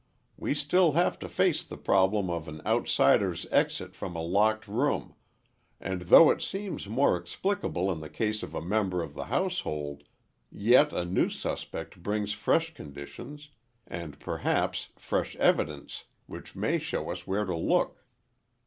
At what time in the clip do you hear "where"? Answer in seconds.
17.27-17.45